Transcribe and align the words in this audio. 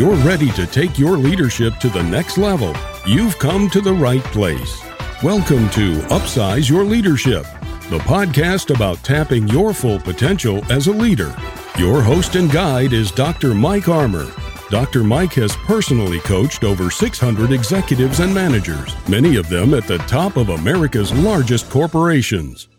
you're 0.00 0.16
ready 0.24 0.50
to 0.52 0.66
take 0.66 0.98
your 0.98 1.18
leadership 1.18 1.76
to 1.76 1.90
the 1.90 2.02
next 2.04 2.38
level, 2.38 2.74
you've 3.06 3.38
come 3.38 3.68
to 3.68 3.82
the 3.82 3.92
right 3.92 4.24
place. 4.24 4.82
Welcome 5.22 5.68
to 5.72 5.98
Upsize 6.08 6.70
Your 6.70 6.84
Leadership, 6.84 7.42
the 7.90 7.98
podcast 7.98 8.74
about 8.74 9.04
tapping 9.04 9.46
your 9.48 9.74
full 9.74 10.00
potential 10.00 10.64
as 10.72 10.86
a 10.86 10.90
leader. 10.90 11.36
Your 11.76 12.00
host 12.00 12.34
and 12.34 12.50
guide 12.50 12.94
is 12.94 13.10
Dr. 13.10 13.54
Mike 13.54 13.90
Armour. 13.90 14.32
Dr. 14.70 15.04
Mike 15.04 15.34
has 15.34 15.54
personally 15.54 16.20
coached 16.20 16.64
over 16.64 16.90
600 16.90 17.52
executives 17.52 18.20
and 18.20 18.34
managers, 18.34 18.96
many 19.06 19.36
of 19.36 19.50
them 19.50 19.74
at 19.74 19.86
the 19.86 19.98
top 19.98 20.38
of 20.38 20.48
America's 20.48 21.12
largest 21.12 21.68
corporations. 21.68 22.70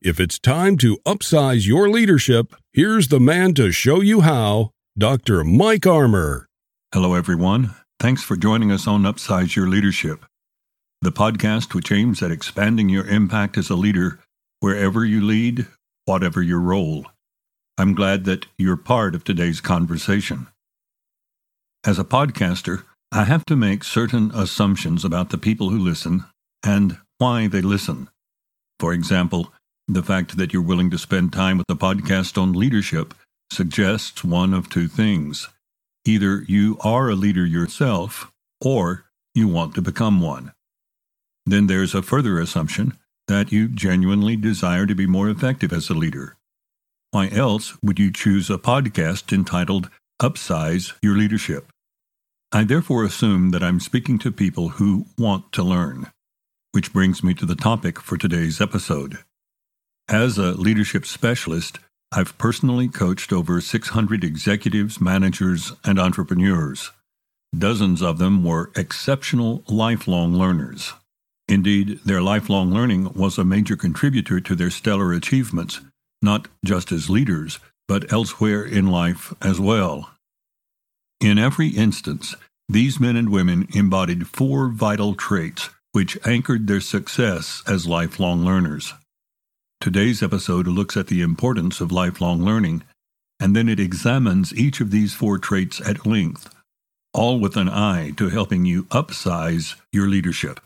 If 0.00 0.20
it's 0.20 0.38
time 0.38 0.76
to 0.78 0.98
upsize 1.04 1.66
your 1.66 1.90
leadership, 1.90 2.54
here's 2.72 3.08
the 3.08 3.18
man 3.18 3.54
to 3.54 3.72
show 3.72 4.00
you 4.00 4.20
how 4.20 4.70
Dr. 4.96 5.42
Mike 5.42 5.84
Armour. 5.84 6.46
Hello, 6.92 7.14
everyone. 7.14 7.76
Thanks 8.00 8.24
for 8.24 8.34
joining 8.34 8.72
us 8.72 8.88
on 8.88 9.02
Upsize 9.02 9.54
Your 9.54 9.68
Leadership, 9.68 10.24
the 11.00 11.12
podcast 11.12 11.72
which 11.72 11.92
aims 11.92 12.20
at 12.20 12.32
expanding 12.32 12.88
your 12.88 13.06
impact 13.06 13.56
as 13.56 13.70
a 13.70 13.76
leader 13.76 14.18
wherever 14.58 15.04
you 15.04 15.24
lead, 15.24 15.68
whatever 16.06 16.42
your 16.42 16.58
role. 16.58 17.06
I'm 17.78 17.94
glad 17.94 18.24
that 18.24 18.46
you're 18.58 18.76
part 18.76 19.14
of 19.14 19.22
today's 19.22 19.60
conversation. 19.60 20.48
As 21.86 22.00
a 22.00 22.04
podcaster, 22.04 22.82
I 23.12 23.22
have 23.22 23.44
to 23.44 23.54
make 23.54 23.84
certain 23.84 24.32
assumptions 24.34 25.04
about 25.04 25.30
the 25.30 25.38
people 25.38 25.70
who 25.70 25.78
listen 25.78 26.24
and 26.66 26.98
why 27.18 27.46
they 27.46 27.62
listen. 27.62 28.08
For 28.80 28.92
example, 28.92 29.52
the 29.86 30.02
fact 30.02 30.36
that 30.38 30.52
you're 30.52 30.60
willing 30.60 30.90
to 30.90 30.98
spend 30.98 31.32
time 31.32 31.56
with 31.56 31.68
the 31.68 31.76
podcast 31.76 32.36
on 32.36 32.52
leadership 32.52 33.14
suggests 33.52 34.24
one 34.24 34.52
of 34.52 34.68
two 34.68 34.88
things. 34.88 35.48
Either 36.04 36.42
you 36.48 36.78
are 36.80 37.10
a 37.10 37.14
leader 37.14 37.44
yourself, 37.44 38.32
or 38.60 39.04
you 39.34 39.48
want 39.48 39.74
to 39.74 39.82
become 39.82 40.20
one. 40.20 40.52
Then 41.46 41.66
there's 41.66 41.94
a 41.94 42.02
further 42.02 42.38
assumption 42.38 42.96
that 43.28 43.52
you 43.52 43.68
genuinely 43.68 44.36
desire 44.36 44.86
to 44.86 44.94
be 44.94 45.06
more 45.06 45.28
effective 45.28 45.72
as 45.72 45.88
a 45.88 45.94
leader. 45.94 46.36
Why 47.10 47.28
else 47.28 47.76
would 47.82 47.98
you 47.98 48.12
choose 48.12 48.50
a 48.50 48.58
podcast 48.58 49.32
entitled 49.32 49.90
Upsize 50.20 50.92
Your 51.02 51.16
Leadership? 51.16 51.72
I 52.52 52.64
therefore 52.64 53.04
assume 53.04 53.50
that 53.50 53.62
I'm 53.62 53.78
speaking 53.78 54.18
to 54.20 54.32
people 54.32 54.70
who 54.70 55.06
want 55.16 55.52
to 55.52 55.62
learn, 55.62 56.10
which 56.72 56.92
brings 56.92 57.22
me 57.22 57.34
to 57.34 57.46
the 57.46 57.54
topic 57.54 58.00
for 58.00 58.16
today's 58.16 58.60
episode. 58.60 59.18
As 60.08 60.38
a 60.38 60.52
leadership 60.52 61.06
specialist, 61.06 61.78
I've 62.12 62.36
personally 62.38 62.88
coached 62.88 63.32
over 63.32 63.60
600 63.60 64.24
executives, 64.24 65.00
managers, 65.00 65.72
and 65.84 65.98
entrepreneurs. 65.98 66.90
Dozens 67.56 68.02
of 68.02 68.18
them 68.18 68.42
were 68.42 68.72
exceptional 68.74 69.62
lifelong 69.68 70.34
learners. 70.34 70.92
Indeed, 71.48 72.00
their 72.04 72.20
lifelong 72.20 72.72
learning 72.72 73.12
was 73.14 73.38
a 73.38 73.44
major 73.44 73.76
contributor 73.76 74.40
to 74.40 74.54
their 74.56 74.70
stellar 74.70 75.12
achievements, 75.12 75.80
not 76.20 76.48
just 76.64 76.90
as 76.90 77.10
leaders, 77.10 77.60
but 77.86 78.12
elsewhere 78.12 78.64
in 78.64 78.88
life 78.88 79.32
as 79.40 79.60
well. 79.60 80.10
In 81.20 81.38
every 81.38 81.68
instance, 81.68 82.34
these 82.68 83.00
men 83.00 83.16
and 83.16 83.30
women 83.30 83.68
embodied 83.74 84.28
four 84.28 84.68
vital 84.68 85.14
traits 85.14 85.70
which 85.92 86.18
anchored 86.24 86.66
their 86.66 86.80
success 86.80 87.62
as 87.66 87.86
lifelong 87.86 88.44
learners. 88.44 88.94
Today's 89.80 90.22
episode 90.22 90.66
looks 90.66 90.94
at 90.94 91.06
the 91.06 91.22
importance 91.22 91.80
of 91.80 91.90
lifelong 91.90 92.44
learning, 92.44 92.82
and 93.40 93.56
then 93.56 93.66
it 93.66 93.80
examines 93.80 94.54
each 94.54 94.78
of 94.82 94.90
these 94.90 95.14
four 95.14 95.38
traits 95.38 95.80
at 95.80 96.04
length, 96.04 96.54
all 97.14 97.40
with 97.40 97.56
an 97.56 97.70
eye 97.70 98.10
to 98.18 98.28
helping 98.28 98.66
you 98.66 98.84
upsize 98.90 99.76
your 99.90 100.06
leadership. 100.06 100.60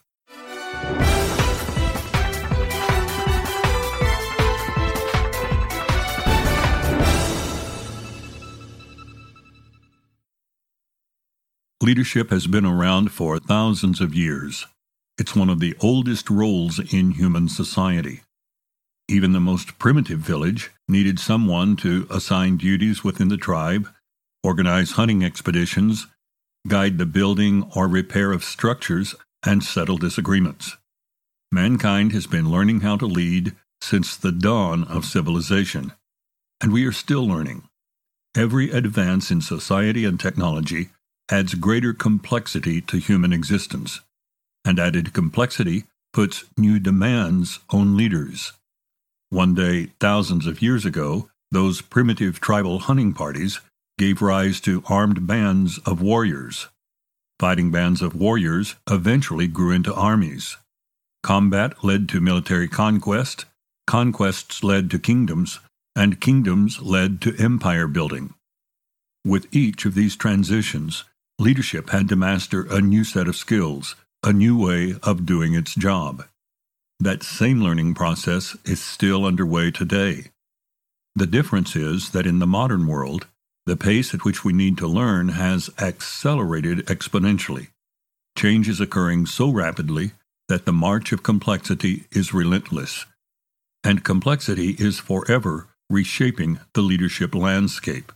Leadership 11.81 12.31
has 12.31 12.49
been 12.49 12.67
around 12.67 13.13
for 13.13 13.39
thousands 13.39 14.01
of 14.01 14.13
years. 14.13 14.67
It's 15.19 15.37
one 15.37 15.51
of 15.51 15.61
the 15.61 15.77
oldest 15.81 16.29
roles 16.29 16.81
in 16.93 17.13
human 17.13 17.49
society. 17.49 18.23
Even 19.09 19.33
the 19.33 19.41
most 19.41 19.79
primitive 19.79 20.19
village 20.19 20.71
needed 20.89 21.19
someone 21.19 21.77
to 21.77 22.07
assign 22.11 22.57
duties 22.57 23.05
within 23.05 23.29
the 23.29 23.37
tribe, 23.37 23.89
organize 24.43 24.93
hunting 24.93 25.23
expeditions, 25.23 26.07
guide 26.67 26.97
the 26.97 27.07
building 27.07 27.71
or 27.77 27.87
repair 27.87 28.33
of 28.33 28.43
structures, 28.43 29.15
and 29.45 29.63
settle 29.63 29.99
disagreements. 29.99 30.77
Mankind 31.53 32.13
has 32.13 32.27
been 32.27 32.51
learning 32.51 32.81
how 32.81 32.97
to 32.97 33.07
lead 33.07 33.55
since 33.81 34.17
the 34.17 34.33
dawn 34.33 34.85
of 34.85 35.05
civilization, 35.05 35.93
and 36.63 36.73
we 36.73 36.87
are 36.87 36.93
still 36.93 37.27
learning. 37.27 37.69
Every 38.35 38.71
advance 38.71 39.31
in 39.31 39.43
society 39.43 40.07
and 40.07 40.19
technology 40.19 40.89
adds 41.31 41.55
greater 41.55 41.93
complexity 41.93 42.81
to 42.81 42.97
human 42.97 43.33
existence, 43.33 44.01
and 44.65 44.81
added 44.81 45.13
complexity 45.13 45.85
puts 46.13 46.45
new 46.57 46.79
demands 46.81 47.61
on 47.71 47.97
leaders. 47.97 48.53
One 49.34 49.53
day, 49.53 49.87
thousands 49.99 50.47
of 50.47 50.62
years 50.62 50.87
ago, 50.87 51.28
those 51.50 51.81
primitive 51.81 52.39
tribal 52.39 52.78
hunting 52.78 53.12
parties 53.12 53.59
gave 53.99 54.22
rise 54.22 54.61
to 54.61 54.84
armed 54.87 55.27
bands 55.27 55.78
of 55.78 56.00
warriors. 56.00 56.69
Fighting 57.41 57.73
bands 57.73 58.00
of 58.00 58.15
warriors 58.15 58.77
eventually 58.89 59.49
grew 59.49 59.73
into 59.73 59.93
armies. 59.93 60.56
Combat 61.25 61.83
led 61.83 62.09
to 62.11 62.21
military 62.21 62.69
conquest, 62.69 63.47
conquests 63.89 64.62
led 64.62 64.89
to 64.93 65.00
kingdoms, 65.00 65.59
and 65.97 66.21
kingdoms 66.21 66.81
led 66.81 67.21
to 67.23 67.37
empire 67.37 67.89
building. 67.89 68.34
With 69.25 69.49
each 69.50 69.84
of 69.84 69.97
these 69.97 70.15
transitions, 70.15 71.03
leadership 71.41 71.91
had 71.91 72.09
to 72.11 72.15
master 72.15 72.69
a 72.71 72.81
new 72.81 73.03
set 73.03 73.27
of 73.27 73.34
skills, 73.34 73.97
a 74.23 74.33
new 74.33 74.56
way 74.56 74.94
of 75.03 75.27
doing 75.27 75.55
its 75.55 75.75
job. 75.75 76.25
That 77.00 77.22
same 77.22 77.60
learning 77.60 77.94
process 77.94 78.56
is 78.65 78.82
still 78.82 79.25
underway 79.25 79.71
today. 79.71 80.31
The 81.15 81.27
difference 81.27 81.77
is 81.77 82.10
that 82.10 82.27
in 82.27 82.38
the 82.38 82.47
modern 82.47 82.87
world, 82.87 83.27
the 83.66 83.77
pace 83.77 84.15
at 84.15 84.25
which 84.25 84.44
we 84.44 84.53
need 84.53 84.78
to 84.78 84.87
learn 84.87 85.31
has 85.31 85.71
accelerated 85.78 86.87
exponentially. 86.87 87.69
Change 88.37 88.69
is 88.69 88.81
occurring 88.81 89.27
so 89.27 89.50
rapidly 89.50 90.12
that 90.49 90.66
the 90.66 90.72
march 90.72 91.12
of 91.12 91.22
complexity 91.22 92.05
is 92.10 92.34
relentless, 92.34 93.06
and 93.82 94.05
complexity 94.05 94.71
is 94.78 94.99
forever 94.99 95.69
reshaping 95.88 96.59
the 96.75 96.82
leadership 96.82 97.34
landscape. 97.34 98.12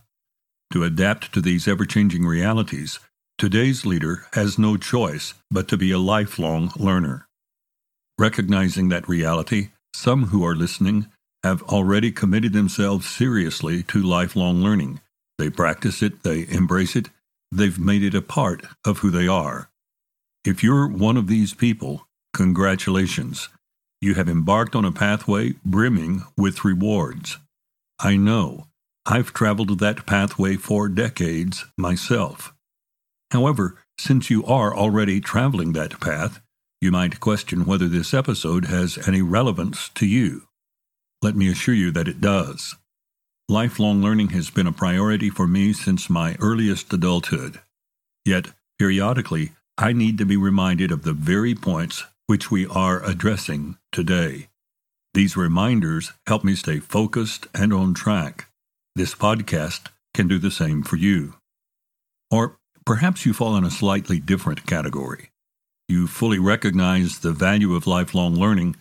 To 0.73 0.83
adapt 0.83 1.33
to 1.33 1.41
these 1.41 1.67
ever 1.67 1.85
changing 1.85 2.25
realities, 2.25 2.99
Today's 3.39 3.85
leader 3.85 4.25
has 4.33 4.59
no 4.59 4.75
choice 4.75 5.33
but 5.49 5.69
to 5.69 5.77
be 5.77 5.91
a 5.91 5.97
lifelong 5.97 6.73
learner. 6.75 7.28
Recognizing 8.19 8.89
that 8.89 9.07
reality, 9.07 9.69
some 9.93 10.25
who 10.25 10.45
are 10.45 10.53
listening 10.53 11.07
have 11.41 11.63
already 11.63 12.11
committed 12.11 12.51
themselves 12.51 13.07
seriously 13.07 13.81
to 13.83 14.03
lifelong 14.03 14.61
learning. 14.61 14.99
They 15.37 15.49
practice 15.49 16.03
it, 16.03 16.23
they 16.23 16.45
embrace 16.49 16.97
it, 16.97 17.07
they've 17.49 17.79
made 17.79 18.03
it 18.03 18.13
a 18.13 18.21
part 18.21 18.65
of 18.85 18.97
who 18.97 19.09
they 19.09 19.29
are. 19.29 19.69
If 20.43 20.61
you're 20.61 20.85
one 20.85 21.15
of 21.15 21.27
these 21.27 21.53
people, 21.53 22.09
congratulations. 22.33 23.47
You 24.01 24.15
have 24.15 24.27
embarked 24.27 24.75
on 24.75 24.83
a 24.83 24.91
pathway 24.91 25.53
brimming 25.63 26.23
with 26.35 26.65
rewards. 26.65 27.37
I 27.99 28.17
know. 28.17 28.67
I've 29.05 29.31
traveled 29.31 29.79
that 29.79 30.05
pathway 30.05 30.57
for 30.57 30.89
decades 30.89 31.63
myself. 31.77 32.53
However, 33.31 33.77
since 33.97 34.29
you 34.29 34.45
are 34.45 34.75
already 34.75 35.21
traveling 35.21 35.71
that 35.73 36.01
path, 36.01 36.41
you 36.81 36.91
might 36.91 37.19
question 37.19 37.65
whether 37.65 37.87
this 37.87 38.13
episode 38.13 38.65
has 38.65 39.07
any 39.07 39.21
relevance 39.21 39.89
to 39.95 40.05
you. 40.05 40.43
Let 41.21 41.35
me 41.35 41.49
assure 41.49 41.75
you 41.75 41.91
that 41.91 42.07
it 42.07 42.21
does. 42.21 42.75
Lifelong 43.47 44.01
learning 44.01 44.29
has 44.29 44.49
been 44.49 44.67
a 44.67 44.71
priority 44.71 45.29
for 45.29 45.47
me 45.47 45.73
since 45.73 46.09
my 46.09 46.35
earliest 46.39 46.93
adulthood. 46.93 47.59
Yet, 48.23 48.47
periodically, 48.77 49.53
I 49.77 49.93
need 49.93 50.17
to 50.19 50.25
be 50.25 50.37
reminded 50.37 50.91
of 50.91 51.03
the 51.03 51.13
very 51.13 51.55
points 51.55 52.05
which 52.27 52.51
we 52.51 52.67
are 52.67 53.03
addressing 53.03 53.77
today. 53.91 54.49
These 55.13 55.35
reminders 55.35 56.13
help 56.27 56.43
me 56.43 56.55
stay 56.55 56.79
focused 56.79 57.47
and 57.53 57.73
on 57.73 57.93
track. 57.93 58.47
This 58.95 59.15
podcast 59.15 59.87
can 60.13 60.27
do 60.27 60.37
the 60.37 60.51
same 60.51 60.83
for 60.83 60.95
you. 60.95 61.35
Or 62.29 62.59
Perhaps 62.89 63.23
you 63.23 63.33
fall 63.33 63.55
in 63.55 63.63
a 63.63 63.69
slightly 63.69 64.19
different 64.19 64.65
category. 64.65 65.29
You 65.89 66.05
fully 66.05 66.37
recognize 66.37 67.19
the 67.19 67.33
value 67.33 67.73
of 67.73 67.87
lifelong 67.87 68.35
learning, 68.35 68.75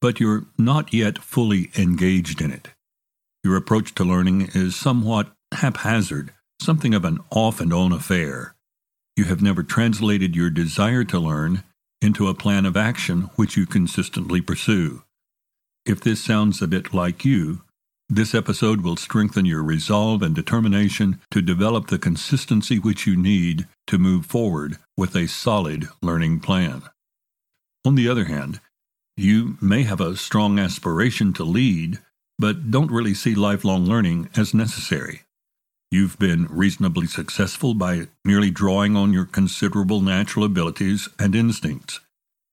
but 0.00 0.18
you're 0.18 0.46
not 0.56 0.94
yet 0.94 1.18
fully 1.18 1.70
engaged 1.76 2.40
in 2.40 2.50
it. 2.50 2.70
Your 3.44 3.56
approach 3.56 3.94
to 3.96 4.04
learning 4.04 4.48
is 4.54 4.74
somewhat 4.74 5.30
haphazard, 5.52 6.32
something 6.62 6.94
of 6.94 7.04
an 7.04 7.18
off 7.30 7.60
and 7.60 7.70
on 7.70 7.92
affair. 7.92 8.54
You 9.14 9.24
have 9.24 9.42
never 9.42 9.62
translated 9.62 10.34
your 10.34 10.48
desire 10.48 11.04
to 11.04 11.20
learn 11.20 11.64
into 12.00 12.28
a 12.28 12.34
plan 12.34 12.64
of 12.64 12.78
action 12.78 13.28
which 13.36 13.58
you 13.58 13.66
consistently 13.66 14.40
pursue. 14.40 15.02
If 15.84 16.00
this 16.00 16.24
sounds 16.24 16.62
a 16.62 16.66
bit 16.66 16.94
like 16.94 17.26
you, 17.26 17.60
this 18.08 18.34
episode 18.34 18.82
will 18.82 18.96
strengthen 18.96 19.46
your 19.46 19.62
resolve 19.62 20.22
and 20.22 20.34
determination 20.34 21.20
to 21.30 21.40
develop 21.40 21.86
the 21.86 21.98
consistency 21.98 22.78
which 22.78 23.06
you 23.06 23.16
need 23.16 23.66
to 23.86 23.98
move 23.98 24.26
forward 24.26 24.76
with 24.96 25.16
a 25.16 25.26
solid 25.26 25.88
learning 26.02 26.40
plan. 26.40 26.82
On 27.84 27.94
the 27.94 28.08
other 28.08 28.26
hand, 28.26 28.60
you 29.16 29.56
may 29.60 29.82
have 29.84 30.00
a 30.00 30.16
strong 30.16 30.58
aspiration 30.58 31.32
to 31.34 31.44
lead, 31.44 32.00
but 32.38 32.70
don't 32.70 32.90
really 32.90 33.14
see 33.14 33.34
lifelong 33.34 33.86
learning 33.86 34.28
as 34.36 34.52
necessary. 34.52 35.22
You've 35.90 36.18
been 36.18 36.46
reasonably 36.50 37.06
successful 37.06 37.72
by 37.72 38.08
merely 38.24 38.50
drawing 38.50 38.96
on 38.96 39.12
your 39.12 39.24
considerable 39.24 40.00
natural 40.00 40.44
abilities 40.44 41.08
and 41.18 41.34
instincts. 41.34 42.00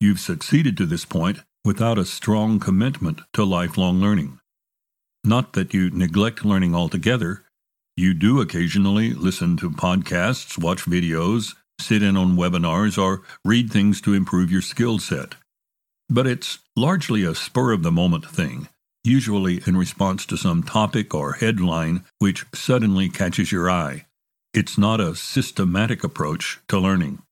You've 0.00 0.20
succeeded 0.20 0.76
to 0.78 0.86
this 0.86 1.04
point 1.04 1.40
without 1.64 1.98
a 1.98 2.04
strong 2.04 2.60
commitment 2.60 3.20
to 3.34 3.44
lifelong 3.44 4.00
learning. 4.00 4.38
Not 5.24 5.52
that 5.52 5.72
you 5.72 5.90
neglect 5.90 6.44
learning 6.44 6.74
altogether. 6.74 7.44
You 7.96 8.12
do 8.12 8.40
occasionally 8.40 9.14
listen 9.14 9.56
to 9.58 9.70
podcasts, 9.70 10.58
watch 10.58 10.84
videos, 10.84 11.54
sit 11.80 12.02
in 12.02 12.16
on 12.16 12.36
webinars, 12.36 13.00
or 13.00 13.22
read 13.44 13.70
things 13.70 14.00
to 14.00 14.14
improve 14.14 14.50
your 14.50 14.62
skill 14.62 14.98
set. 14.98 15.36
But 16.10 16.26
it's 16.26 16.58
largely 16.74 17.22
a 17.22 17.36
spur 17.36 17.72
of 17.72 17.84
the 17.84 17.92
moment 17.92 18.26
thing, 18.28 18.68
usually 19.04 19.62
in 19.64 19.76
response 19.76 20.26
to 20.26 20.36
some 20.36 20.64
topic 20.64 21.14
or 21.14 21.34
headline 21.34 22.04
which 22.18 22.44
suddenly 22.52 23.08
catches 23.08 23.52
your 23.52 23.70
eye. 23.70 24.06
It's 24.52 24.76
not 24.76 25.00
a 25.00 25.14
systematic 25.14 26.02
approach 26.02 26.58
to 26.68 26.80
learning. 26.80 27.22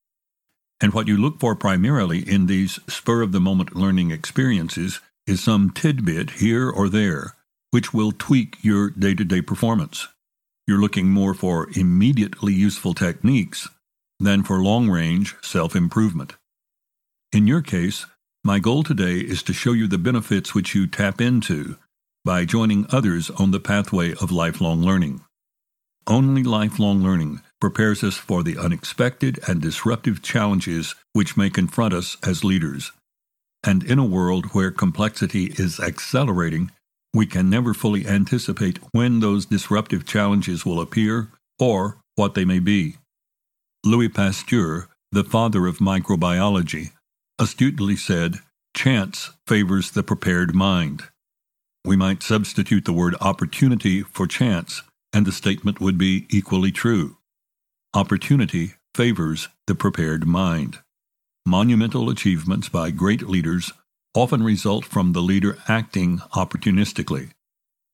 And 0.81 0.95
what 0.95 1.09
you 1.09 1.19
look 1.19 1.41
for 1.41 1.57
primarily 1.57 2.21
in 2.21 2.47
these 2.47 2.79
spur 2.89 3.21
of 3.21 3.33
the 3.33 3.41
moment 3.41 3.75
learning 3.75 4.13
experiences 4.13 5.01
is 5.27 5.43
some 5.43 5.71
tidbit 5.71 6.31
here 6.31 6.71
or 6.71 6.89
there 6.89 7.35
which 7.71 7.95
will 7.95 8.13
tweak 8.13 8.57
your 8.63 8.91
day 8.91 9.15
to 9.15 9.25
day 9.25 9.43
performance. 9.43 10.09
You're 10.67 10.81
looking 10.81 11.09
more 11.09 11.35
for 11.35 11.69
immediately 11.75 12.53
useful 12.53 12.95
techniques 12.95 13.69
than 14.19 14.43
for 14.43 14.63
long 14.63 14.89
range 14.89 15.35
self 15.43 15.75
improvement. 15.75 16.35
In 17.33 17.47
your 17.47 17.63
case, 17.63 18.07
my 18.45 18.59
goal 18.59 18.83
today 18.83 19.19
is 19.19 19.43
to 19.45 19.53
show 19.53 19.73
you 19.73 19.87
the 19.87 19.99
benefits 19.99 20.55
which 20.55 20.75
you 20.75 20.87
tap 20.87 21.21
into 21.21 21.77
by 22.25 22.45
joining 22.45 22.87
others 22.91 23.31
on 23.31 23.51
the 23.51 23.61
pathway 23.61 24.13
of 24.15 24.31
lifelong 24.31 24.83
learning. 24.83 25.23
Only 26.07 26.43
lifelong 26.43 27.03
learning 27.03 27.41
prepares 27.61 28.03
us 28.03 28.17
for 28.17 28.43
the 28.43 28.59
unexpected 28.59 29.39
and 29.47 29.61
disruptive 29.61 30.23
challenges 30.23 30.95
which 31.13 31.37
may 31.37 31.51
confront 31.51 31.95
us 31.95 32.17
as 32.27 32.45
leaders. 32.45 32.93
And 33.63 33.83
in 33.85 33.99
a 33.99 34.05
world 34.05 34.47
where 34.47 34.71
complexity 34.71 35.53
is 35.57 35.79
accelerating, 35.79 36.71
we 37.13 37.27
can 37.27 37.51
never 37.51 37.75
fully 37.75 38.07
anticipate 38.07 38.79
when 38.93 39.21
those 39.21 39.47
disruptive 39.47 40.07
challenges 40.07 40.65
will 40.65 40.81
appear 40.81 41.31
or 41.59 42.01
what 42.15 42.35
they 42.35 42.45
may 42.45 42.59
be. 42.59 42.97
Louis 43.85 44.09
Pasteur, 44.09 44.89
the 45.11 45.25
father 45.25 45.67
of 45.67 45.79
microbiology, 45.79 46.93
astutely 47.39 47.97
said, 47.97 48.37
Chance 48.75 49.31
favors 49.47 49.91
the 49.91 50.03
prepared 50.03 50.55
mind. 50.55 51.03
We 51.85 51.97
might 51.97 52.23
substitute 52.23 52.85
the 52.85 52.93
word 52.93 53.17
opportunity 53.21 54.03
for 54.03 54.27
chance, 54.27 54.83
and 55.13 55.27
the 55.27 55.33
statement 55.33 55.81
would 55.81 55.99
be 55.99 56.27
equally 56.31 56.71
true. 56.71 57.17
Opportunity 57.95 58.75
favors 58.95 59.49
the 59.67 59.75
prepared 59.75 60.27
mind. 60.27 60.79
Monumental 61.47 62.11
achievements 62.11 62.69
by 62.69 62.91
great 62.91 63.23
leaders 63.23 63.73
often 64.15 64.43
result 64.43 64.85
from 64.85 65.13
the 65.13 65.23
leader 65.23 65.59
acting 65.69 66.19
opportunistically. 66.35 67.31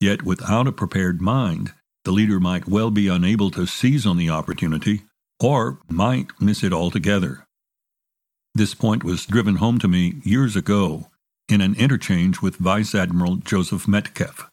Yet 0.00 0.22
without 0.22 0.66
a 0.66 0.72
prepared 0.72 1.20
mind, 1.20 1.72
the 2.04 2.12
leader 2.12 2.38
might 2.38 2.68
well 2.68 2.90
be 2.90 3.08
unable 3.08 3.50
to 3.50 3.66
seize 3.66 4.06
on 4.06 4.16
the 4.16 4.30
opportunity 4.30 5.02
or 5.40 5.80
might 5.88 6.28
miss 6.40 6.62
it 6.62 6.72
altogether. 6.72 7.46
This 8.54 8.74
point 8.74 9.04
was 9.04 9.26
driven 9.26 9.56
home 9.56 9.78
to 9.80 9.88
me 9.88 10.20
years 10.24 10.56
ago 10.56 11.10
in 11.48 11.60
an 11.60 11.74
interchange 11.74 12.40
with 12.40 12.56
Vice 12.56 12.94
Admiral 12.94 13.36
Joseph 13.36 13.86
Metcalf. 13.86 14.50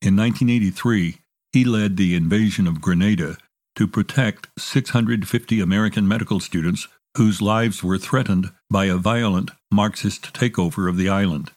In 0.00 0.16
1983, 0.16 1.18
he 1.52 1.64
led 1.64 1.96
the 1.96 2.14
invasion 2.14 2.66
of 2.66 2.80
Grenada 2.80 3.36
to 3.76 3.88
protect 3.88 4.48
650 4.58 5.60
American 5.60 6.06
medical 6.06 6.40
students 6.40 6.86
whose 7.16 7.42
lives 7.42 7.82
were 7.82 7.98
threatened 7.98 8.50
by 8.70 8.86
a 8.86 8.96
violent 8.96 9.50
Marxist 9.74 10.32
takeover 10.32 10.88
of 10.88 10.96
the 10.96 11.08
island. 11.08 11.50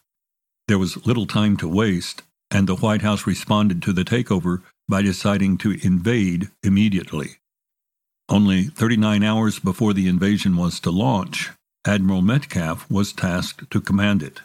There 0.67 0.79
was 0.79 1.05
little 1.05 1.27
time 1.27 1.55
to 1.57 1.67
waste, 1.67 2.23
and 2.49 2.67
the 2.67 2.75
White 2.75 3.03
House 3.03 3.27
responded 3.27 3.81
to 3.83 3.93
the 3.93 4.03
takeover 4.03 4.63
by 4.89 5.01
deciding 5.01 5.57
to 5.59 5.77
invade 5.83 6.49
immediately. 6.63 7.37
Only 8.27 8.63
39 8.63 9.23
hours 9.23 9.59
before 9.59 9.93
the 9.93 10.07
invasion 10.07 10.57
was 10.57 10.79
to 10.81 10.91
launch, 10.91 11.51
Admiral 11.85 12.21
Metcalf 12.21 12.89
was 12.89 13.13
tasked 13.13 13.69
to 13.71 13.79
command 13.79 14.23
it. 14.23 14.41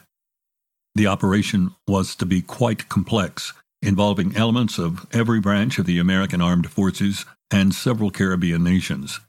The 0.95 1.07
operation 1.07 1.75
was 1.87 2.15
to 2.15 2.25
be 2.25 2.41
quite 2.41 2.87
complex, 2.87 3.53
involving 3.81 4.35
elements 4.37 4.77
of 4.77 5.07
every 5.11 5.41
branch 5.41 5.79
of 5.79 5.85
the 5.85 5.99
American 5.99 6.41
armed 6.41 6.69
forces 6.69 7.25
and 7.51 7.73
several 7.73 8.11
Caribbean 8.11 8.63
nations. 8.63 9.19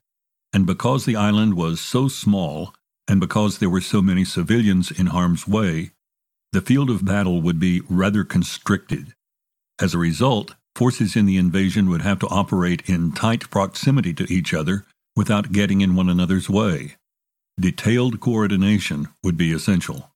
And 0.53 0.67
because 0.67 1.05
the 1.05 1.17
island 1.17 1.55
was 1.55 1.81
so 1.81 2.07
small, 2.07 2.75
and 3.09 3.21
because 3.21 3.59
there 3.59 3.71
were 3.71 3.81
so 3.81 4.01
many 4.01 4.25
civilians 4.25 4.91
in 4.91 5.07
harm's 5.07 5.47
way, 5.47 5.91
the 6.53 6.63
field 6.63 6.91
of 6.91 7.05
battle 7.05 7.43
would 7.43 7.59
be 7.59 7.83
rather 7.89 8.25
constricted. 8.25 9.15
As 9.81 9.93
a 9.93 9.99
result, 9.99 10.55
forces 10.77 11.17
in 11.17 11.27
the 11.27 11.37
invasion 11.37 11.89
would 11.91 12.03
have 12.03 12.19
to 12.21 12.29
operate 12.29 12.89
in 12.89 13.13
tight 13.13 13.51
proximity 13.51 14.13
to 14.15 14.33
each 14.33 14.55
other 14.55 14.85
without 15.17 15.53
getting 15.53 15.81
in 15.81 15.95
one 15.95 16.09
another's 16.09 16.49
way. 16.49 16.97
Detailed 17.61 18.21
coordination 18.21 19.09
would 19.23 19.37
be 19.37 19.53
essential. 19.53 20.11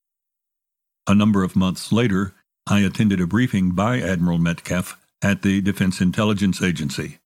A 1.06 1.14
number 1.14 1.42
of 1.42 1.56
months 1.56 1.92
later, 1.92 2.34
I 2.66 2.80
attended 2.80 3.20
a 3.20 3.26
briefing 3.26 3.70
by 3.70 4.00
Admiral 4.00 4.38
Metcalf 4.38 4.98
at 5.22 5.42
the 5.42 5.60
Defense 5.60 6.00
Intelligence 6.00 6.60
Agency. 6.62 7.18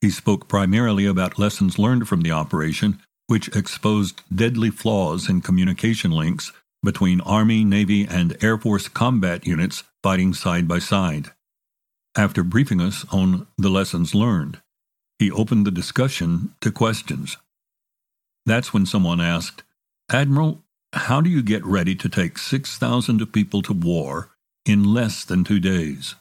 He 0.00 0.10
spoke 0.10 0.48
primarily 0.48 1.04
about 1.04 1.38
lessons 1.38 1.78
learned 1.78 2.08
from 2.08 2.22
the 2.22 2.30
operation, 2.30 3.00
which 3.30 3.46
exposed 3.54 4.22
deadly 4.34 4.70
flaws 4.70 5.28
in 5.28 5.40
communication 5.40 6.10
links 6.10 6.50
between 6.82 7.20
Army, 7.20 7.62
Navy, 7.62 8.04
and 8.04 8.36
Air 8.42 8.58
Force 8.58 8.88
combat 8.88 9.46
units 9.46 9.84
fighting 10.02 10.34
side 10.34 10.66
by 10.66 10.80
side. 10.80 11.28
After 12.16 12.42
briefing 12.42 12.80
us 12.80 13.06
on 13.12 13.46
the 13.56 13.68
lessons 13.68 14.16
learned, 14.16 14.60
he 15.20 15.30
opened 15.30 15.64
the 15.64 15.70
discussion 15.70 16.56
to 16.60 16.72
questions. 16.72 17.36
That's 18.46 18.74
when 18.74 18.84
someone 18.84 19.20
asked, 19.20 19.62
Admiral, 20.10 20.64
how 20.92 21.20
do 21.20 21.30
you 21.30 21.44
get 21.44 21.64
ready 21.64 21.94
to 21.94 22.08
take 22.08 22.36
6,000 22.36 23.24
people 23.32 23.62
to 23.62 23.72
war 23.72 24.30
in 24.66 24.92
less 24.92 25.24
than 25.24 25.44
two 25.44 25.60
days? 25.60 26.16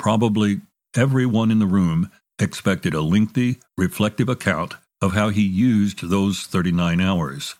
Probably 0.00 0.62
everyone 0.96 1.52
in 1.52 1.60
the 1.60 1.66
room 1.66 2.10
expected 2.40 2.92
a 2.92 3.02
lengthy, 3.02 3.60
reflective 3.78 4.28
account 4.28 4.74
of 5.00 5.12
how 5.12 5.28
he 5.28 5.42
used 5.42 6.08
those 6.08 6.42
39 6.42 7.00
hours. 7.00 7.56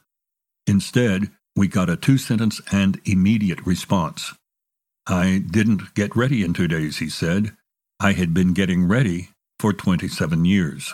Instead, 0.66 1.30
we 1.54 1.68
got 1.68 1.90
a 1.90 1.96
two 1.96 2.18
sentence 2.18 2.60
and 2.72 3.00
immediate 3.04 3.64
response. 3.66 4.34
I 5.06 5.42
didn't 5.50 5.94
get 5.94 6.16
ready 6.16 6.42
in 6.42 6.52
two 6.52 6.68
days, 6.68 6.98
he 6.98 7.08
said. 7.08 7.56
I 8.00 8.12
had 8.12 8.34
been 8.34 8.52
getting 8.52 8.88
ready 8.88 9.30
for 9.58 9.72
27 9.72 10.44
years. 10.44 10.92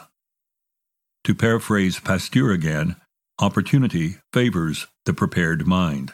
To 1.25 1.35
paraphrase 1.35 1.99
Pasteur 2.01 2.51
again, 2.53 2.97
opportunity 3.41 4.17
favors 4.33 4.87
the 5.07 5.15
prepared 5.15 5.67
mind. 5.67 6.13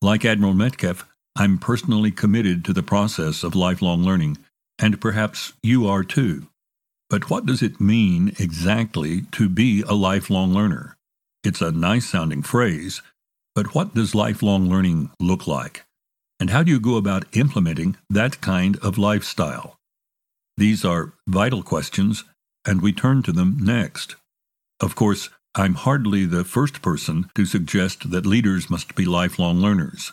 Like 0.00 0.24
Admiral 0.24 0.54
Metcalf, 0.54 1.06
I'm 1.36 1.58
personally 1.58 2.10
committed 2.10 2.64
to 2.64 2.72
the 2.72 2.82
process 2.82 3.42
of 3.44 3.54
lifelong 3.54 4.02
learning, 4.02 4.38
and 4.78 5.00
perhaps 5.00 5.52
you 5.62 5.86
are 5.86 6.02
too. 6.04 6.48
But 7.12 7.28
what 7.28 7.44
does 7.44 7.60
it 7.60 7.78
mean 7.78 8.34
exactly 8.38 9.26
to 9.32 9.50
be 9.50 9.82
a 9.82 9.92
lifelong 9.92 10.54
learner? 10.54 10.96
It's 11.44 11.60
a 11.60 11.70
nice 11.70 12.08
sounding 12.08 12.40
phrase, 12.40 13.02
but 13.54 13.74
what 13.74 13.94
does 13.94 14.14
lifelong 14.14 14.70
learning 14.70 15.10
look 15.20 15.46
like? 15.46 15.84
And 16.40 16.48
how 16.48 16.62
do 16.62 16.70
you 16.70 16.80
go 16.80 16.96
about 16.96 17.36
implementing 17.36 17.98
that 18.08 18.40
kind 18.40 18.78
of 18.78 18.96
lifestyle? 18.96 19.76
These 20.56 20.86
are 20.86 21.12
vital 21.28 21.62
questions, 21.62 22.24
and 22.64 22.80
we 22.80 22.94
turn 22.94 23.22
to 23.24 23.32
them 23.32 23.58
next. 23.60 24.16
Of 24.80 24.94
course, 24.94 25.28
I'm 25.54 25.74
hardly 25.74 26.24
the 26.24 26.44
first 26.44 26.80
person 26.80 27.30
to 27.34 27.44
suggest 27.44 28.10
that 28.10 28.24
leaders 28.24 28.70
must 28.70 28.94
be 28.94 29.04
lifelong 29.04 29.58
learners. 29.58 30.12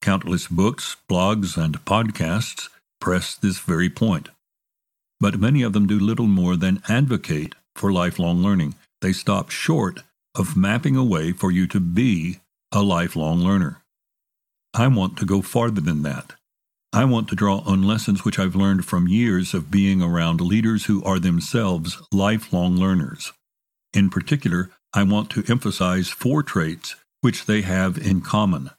Countless 0.00 0.46
books, 0.46 0.96
blogs, 1.10 1.56
and 1.60 1.84
podcasts 1.84 2.68
press 3.00 3.34
this 3.34 3.58
very 3.58 3.90
point. 3.90 4.28
But 5.20 5.40
many 5.40 5.62
of 5.62 5.72
them 5.72 5.86
do 5.86 5.98
little 5.98 6.26
more 6.26 6.56
than 6.56 6.82
advocate 6.88 7.54
for 7.74 7.92
lifelong 7.92 8.42
learning. 8.42 8.74
They 9.00 9.12
stop 9.12 9.50
short 9.50 10.00
of 10.34 10.56
mapping 10.56 10.96
a 10.96 11.04
way 11.04 11.32
for 11.32 11.50
you 11.50 11.66
to 11.68 11.80
be 11.80 12.40
a 12.72 12.82
lifelong 12.82 13.40
learner. 13.40 13.82
I 14.74 14.88
want 14.88 15.16
to 15.18 15.26
go 15.26 15.40
farther 15.40 15.80
than 15.80 16.02
that. 16.02 16.34
I 16.92 17.04
want 17.04 17.28
to 17.28 17.36
draw 17.36 17.58
on 17.66 17.82
lessons 17.82 18.24
which 18.24 18.38
I've 18.38 18.56
learned 18.56 18.84
from 18.84 19.08
years 19.08 19.54
of 19.54 19.70
being 19.70 20.02
around 20.02 20.40
leaders 20.40 20.86
who 20.86 21.02
are 21.04 21.18
themselves 21.18 22.00
lifelong 22.12 22.76
learners. 22.76 23.32
In 23.92 24.10
particular, 24.10 24.70
I 24.92 25.02
want 25.02 25.30
to 25.30 25.44
emphasize 25.48 26.08
four 26.08 26.42
traits 26.42 26.96
which 27.20 27.46
they 27.46 27.62
have 27.62 27.98
in 27.98 28.20
common. 28.20 28.70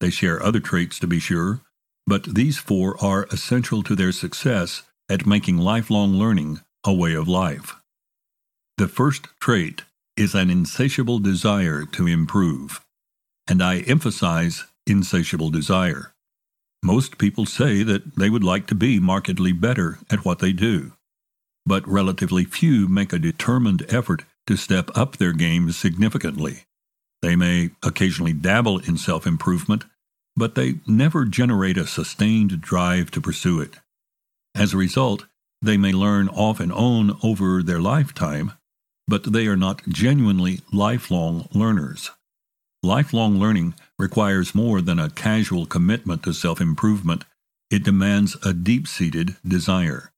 They 0.00 0.10
share 0.10 0.42
other 0.42 0.60
traits, 0.60 0.98
to 1.00 1.06
be 1.06 1.18
sure, 1.18 1.60
but 2.06 2.34
these 2.34 2.58
four 2.58 3.02
are 3.02 3.26
essential 3.30 3.82
to 3.82 3.94
their 3.94 4.12
success 4.12 4.82
at 5.08 5.26
making 5.26 5.58
lifelong 5.58 6.12
learning 6.12 6.60
a 6.84 6.92
way 6.92 7.14
of 7.14 7.28
life. 7.28 7.76
The 8.78 8.88
first 8.88 9.28
trait 9.40 9.82
is 10.16 10.34
an 10.34 10.50
insatiable 10.50 11.18
desire 11.18 11.84
to 11.84 12.06
improve, 12.06 12.80
and 13.48 13.62
I 13.62 13.80
emphasize 13.80 14.64
insatiable 14.86 15.50
desire. 15.50 16.12
Most 16.82 17.18
people 17.18 17.46
say 17.46 17.82
that 17.82 18.16
they 18.16 18.30
would 18.30 18.44
like 18.44 18.66
to 18.68 18.74
be 18.74 19.00
markedly 19.00 19.52
better 19.52 19.98
at 20.10 20.24
what 20.24 20.38
they 20.38 20.52
do, 20.52 20.92
but 21.64 21.86
relatively 21.88 22.44
few 22.44 22.86
make 22.86 23.12
a 23.12 23.18
determined 23.18 23.84
effort 23.88 24.24
to 24.46 24.56
step 24.56 24.90
up 24.96 25.16
their 25.16 25.32
game 25.32 25.72
significantly. 25.72 26.64
They 27.22 27.34
may 27.34 27.70
occasionally 27.82 28.32
dabble 28.32 28.78
in 28.78 28.96
self 28.98 29.26
improvement, 29.26 29.84
but 30.36 30.54
they 30.54 30.76
never 30.86 31.24
generate 31.24 31.76
a 31.76 31.86
sustained 31.86 32.60
drive 32.60 33.10
to 33.12 33.20
pursue 33.20 33.60
it. 33.60 33.76
As 34.56 34.72
a 34.72 34.78
result, 34.78 35.26
they 35.60 35.76
may 35.76 35.92
learn 35.92 36.28
off 36.30 36.60
and 36.60 36.72
on 36.72 37.18
over 37.22 37.62
their 37.62 37.80
lifetime, 37.80 38.52
but 39.06 39.32
they 39.32 39.46
are 39.46 39.56
not 39.56 39.86
genuinely 39.86 40.60
lifelong 40.72 41.46
learners. 41.52 42.10
Lifelong 42.82 43.38
learning 43.38 43.74
requires 43.98 44.54
more 44.54 44.80
than 44.80 44.98
a 44.98 45.10
casual 45.10 45.66
commitment 45.66 46.22
to 46.22 46.32
self 46.32 46.58
improvement, 46.60 47.24
it 47.70 47.84
demands 47.84 48.36
a 48.46 48.54
deep 48.54 48.88
seated 48.88 49.36
desire. 49.46 50.10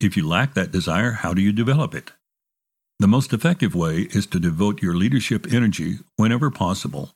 If 0.00 0.16
you 0.16 0.26
lack 0.26 0.54
that 0.54 0.72
desire, 0.72 1.12
how 1.12 1.32
do 1.32 1.40
you 1.40 1.52
develop 1.52 1.94
it? 1.94 2.10
The 2.98 3.06
most 3.06 3.32
effective 3.32 3.76
way 3.76 4.08
is 4.10 4.26
to 4.28 4.40
devote 4.40 4.82
your 4.82 4.94
leadership 4.94 5.46
energy, 5.52 5.98
whenever 6.16 6.50
possible, 6.50 7.12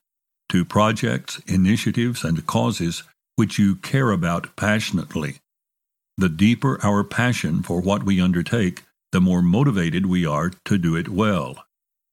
to 0.50 0.64
projects, 0.64 1.40
initiatives, 1.46 2.22
and 2.22 2.46
causes 2.46 3.02
which 3.34 3.58
you 3.58 3.76
care 3.76 4.10
about 4.12 4.54
passionately. 4.56 5.40
The 6.16 6.28
deeper 6.28 6.78
our 6.84 7.04
passion 7.04 7.62
for 7.62 7.80
what 7.80 8.04
we 8.04 8.20
undertake, 8.20 8.84
the 9.12 9.20
more 9.20 9.42
motivated 9.42 10.06
we 10.06 10.26
are 10.26 10.50
to 10.66 10.78
do 10.78 10.96
it 10.96 11.08
well. 11.08 11.64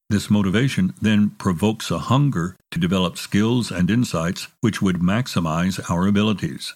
This 0.09 0.29
motivation 0.29 0.93
then 1.01 1.31
provokes 1.31 1.91
a 1.91 1.99
hunger 1.99 2.55
to 2.71 2.79
develop 2.79 3.17
skills 3.17 3.71
and 3.71 3.89
insights 3.89 4.47
which 4.61 4.81
would 4.81 4.97
maximize 4.97 5.79
our 5.89 6.07
abilities. 6.07 6.73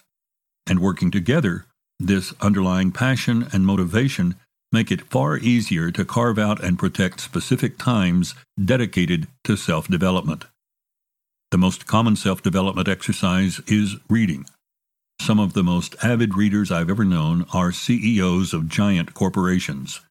And 0.67 0.79
working 0.79 1.11
together, 1.11 1.65
this 1.99 2.33
underlying 2.41 2.91
passion 2.91 3.47
and 3.53 3.65
motivation 3.65 4.35
make 4.71 4.91
it 4.91 5.09
far 5.09 5.37
easier 5.37 5.91
to 5.91 6.05
carve 6.05 6.39
out 6.39 6.63
and 6.63 6.79
protect 6.79 7.19
specific 7.19 7.77
times 7.77 8.35
dedicated 8.63 9.27
to 9.43 9.55
self 9.55 9.87
development. 9.87 10.45
The 11.51 11.57
most 11.57 11.85
common 11.85 12.15
self 12.15 12.41
development 12.41 12.87
exercise 12.87 13.59
is 13.67 13.95
reading. 14.09 14.45
Some 15.21 15.39
of 15.39 15.53
the 15.53 15.61
most 15.61 15.95
avid 16.03 16.33
readers 16.33 16.71
I've 16.71 16.89
ever 16.89 17.05
known 17.05 17.45
are 17.53 17.71
CEOs 17.71 18.55
of 18.55 18.67
giant 18.67 19.13
corporations. 19.13 20.01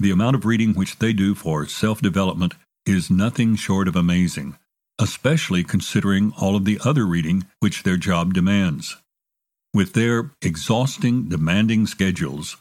The 0.00 0.10
amount 0.10 0.34
of 0.34 0.46
reading 0.46 0.72
which 0.72 0.98
they 0.98 1.12
do 1.12 1.34
for 1.34 1.66
self 1.66 2.00
development 2.00 2.54
is 2.86 3.10
nothing 3.10 3.56
short 3.56 3.86
of 3.86 3.94
amazing, 3.94 4.56
especially 4.98 5.62
considering 5.62 6.32
all 6.40 6.56
of 6.56 6.64
the 6.64 6.80
other 6.82 7.04
reading 7.04 7.44
which 7.60 7.82
their 7.82 7.98
job 7.98 8.32
demands. 8.32 8.96
With 9.74 9.92
their 9.92 10.32
exhausting, 10.40 11.28
demanding 11.28 11.86
schedules, 11.86 12.56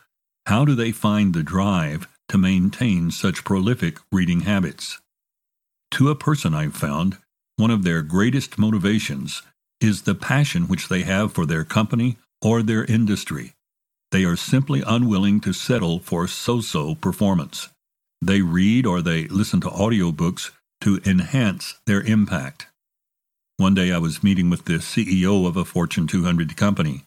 how 0.48 0.66
do 0.66 0.76
they 0.76 0.92
find 0.92 1.34
the 1.34 1.44
drive 1.44 2.10
to 2.28 2.38
maintain 2.38 3.10
such 3.10 3.46
prolific 3.46 4.00
reading 4.12 4.42
habits? 4.42 5.00
To 5.92 6.10
a 6.10 6.16
person 6.16 6.54
I've 6.54 6.76
found, 6.76 7.20
one 7.56 7.72
of 7.72 7.84
their 7.84 8.02
greatest 8.02 8.60
motivations 8.60 9.44
is 9.86 10.02
the 10.02 10.16
passion 10.16 10.68
which 10.68 10.90
they 10.90 11.04
have 11.04 11.32
for 11.32 11.46
their 11.46 11.64
company 11.64 12.18
or 12.42 12.64
their 12.64 12.84
industry. 12.86 13.54
They 14.12 14.24
are 14.24 14.36
simply 14.36 14.82
unwilling 14.86 15.40
to 15.42 15.54
settle 15.54 16.00
for 16.00 16.28
so 16.28 16.60
so 16.60 16.96
performance. 16.96 17.70
They 18.20 18.42
read 18.42 18.88
or 18.88 19.04
they 19.04 19.28
listen 19.28 19.62
to 19.62 19.70
audiobooks 19.70 20.50
to 20.82 21.00
enhance 21.06 21.76
their 21.86 22.02
impact. 22.02 22.66
One 23.58 23.76
day 23.76 23.92
I 23.92 24.00
was 24.00 24.24
meeting 24.24 24.50
with 24.50 24.66
the 24.66 24.80
CEO 24.80 25.48
of 25.48 25.56
a 25.56 25.64
Fortune 25.64 26.08
200 26.08 26.58
company. 26.58 27.04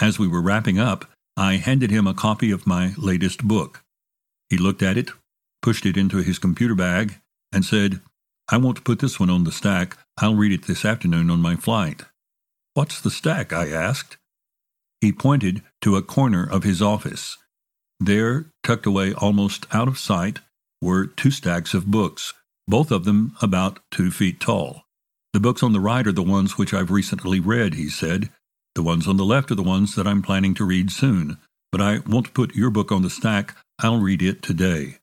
As 0.00 0.18
we 0.18 0.26
were 0.26 0.40
wrapping 0.40 0.78
up, 0.78 1.04
I 1.36 1.56
handed 1.56 1.90
him 1.90 2.06
a 2.06 2.14
copy 2.14 2.50
of 2.50 2.66
my 2.66 2.94
latest 2.96 3.46
book. 3.46 3.82
He 4.48 4.56
looked 4.56 4.82
at 4.82 4.96
it, 4.96 5.10
pushed 5.60 5.84
it 5.84 5.98
into 5.98 6.18
his 6.18 6.38
computer 6.38 6.74
bag, 6.74 7.16
and 7.52 7.62
said, 7.62 8.00
I 8.48 8.58
won't 8.58 8.84
put 8.84 9.00
this 9.00 9.18
one 9.18 9.30
on 9.30 9.44
the 9.44 9.52
stack. 9.52 9.96
I'll 10.18 10.36
read 10.36 10.52
it 10.52 10.66
this 10.66 10.84
afternoon 10.84 11.30
on 11.30 11.42
my 11.42 11.56
flight. 11.56 12.02
What's 12.74 13.00
the 13.00 13.10
stack? 13.10 13.52
I 13.52 13.70
asked. 13.70 14.18
He 15.00 15.12
pointed 15.12 15.62
to 15.82 15.96
a 15.96 16.02
corner 16.02 16.48
of 16.48 16.62
his 16.62 16.80
office. 16.80 17.36
There, 17.98 18.50
tucked 18.62 18.86
away 18.86 19.12
almost 19.14 19.66
out 19.74 19.88
of 19.88 19.98
sight, 19.98 20.40
were 20.80 21.06
two 21.06 21.30
stacks 21.30 21.74
of 21.74 21.90
books, 21.90 22.34
both 22.68 22.90
of 22.90 23.04
them 23.04 23.34
about 23.42 23.80
two 23.90 24.10
feet 24.10 24.40
tall. 24.40 24.82
The 25.32 25.40
books 25.40 25.62
on 25.62 25.72
the 25.72 25.80
right 25.80 26.06
are 26.06 26.12
the 26.12 26.22
ones 26.22 26.56
which 26.56 26.72
I've 26.72 26.90
recently 26.90 27.40
read, 27.40 27.74
he 27.74 27.88
said. 27.88 28.30
The 28.74 28.82
ones 28.82 29.08
on 29.08 29.16
the 29.16 29.24
left 29.24 29.50
are 29.50 29.56
the 29.56 29.62
ones 29.62 29.94
that 29.96 30.06
I'm 30.06 30.22
planning 30.22 30.54
to 30.54 30.64
read 30.64 30.92
soon, 30.92 31.38
but 31.72 31.80
I 31.80 32.00
won't 32.06 32.34
put 32.34 32.54
your 32.54 32.70
book 32.70 32.92
on 32.92 33.02
the 33.02 33.10
stack. 33.10 33.56
I'll 33.80 33.98
read 33.98 34.22
it 34.22 34.42
today. 34.42 34.98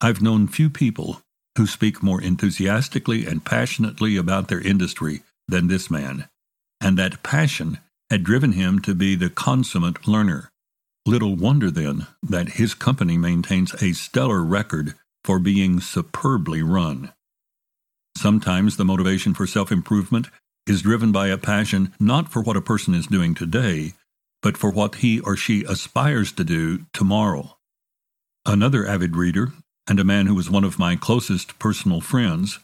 I've 0.00 0.22
known 0.22 0.48
few 0.48 0.70
people 0.70 1.22
who 1.60 1.66
speak 1.66 2.02
more 2.02 2.22
enthusiastically 2.22 3.26
and 3.26 3.44
passionately 3.44 4.16
about 4.16 4.48
their 4.48 4.62
industry 4.62 5.20
than 5.46 5.66
this 5.66 5.90
man, 5.90 6.26
and 6.80 6.98
that 6.98 7.22
passion 7.22 7.76
had 8.08 8.24
driven 8.24 8.52
him 8.52 8.78
to 8.78 8.94
be 8.94 9.14
the 9.14 9.28
consummate 9.28 10.08
learner. 10.08 10.48
Little 11.04 11.36
wonder, 11.36 11.70
then, 11.70 12.06
that 12.22 12.52
his 12.52 12.72
company 12.72 13.18
maintains 13.18 13.74
a 13.82 13.92
stellar 13.92 14.42
record 14.42 14.94
for 15.22 15.38
being 15.38 15.80
superbly 15.80 16.62
run. 16.62 17.12
Sometimes 18.16 18.78
the 18.78 18.86
motivation 18.86 19.34
for 19.34 19.46
self 19.46 19.70
improvement 19.70 20.28
is 20.66 20.80
driven 20.80 21.12
by 21.12 21.28
a 21.28 21.36
passion 21.36 21.92
not 22.00 22.32
for 22.32 22.40
what 22.40 22.56
a 22.56 22.62
person 22.62 22.94
is 22.94 23.06
doing 23.06 23.34
today, 23.34 23.92
but 24.40 24.56
for 24.56 24.70
what 24.70 24.94
he 24.96 25.20
or 25.20 25.36
she 25.36 25.62
aspires 25.64 26.32
to 26.32 26.42
do 26.42 26.86
tomorrow. 26.94 27.58
Another 28.46 28.86
avid 28.86 29.14
reader, 29.14 29.52
and 29.88 29.98
a 29.98 30.04
man 30.04 30.26
who 30.26 30.34
was 30.34 30.50
one 30.50 30.64
of 30.64 30.78
my 30.78 30.96
closest 30.96 31.58
personal 31.58 32.00
friends, 32.00 32.58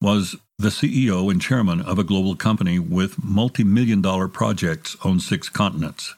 was 0.00 0.36
the 0.58 0.68
CEO 0.68 1.30
and 1.30 1.40
chairman 1.40 1.80
of 1.80 1.98
a 1.98 2.04
global 2.04 2.36
company 2.36 2.78
with 2.78 3.22
multi 3.22 3.64
million 3.64 4.02
dollar 4.02 4.28
projects 4.28 4.96
on 5.04 5.20
six 5.20 5.48
continents. 5.48 6.14